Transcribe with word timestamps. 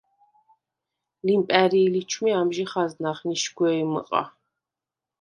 ლიმპა̈რი̄ 1.25 1.91
ლიჩვმე 1.93 2.31
ამჟი 2.39 2.65
ხაზნახ 2.71 3.19
ნიშგვეჲმჷყ-ა: 3.27 4.23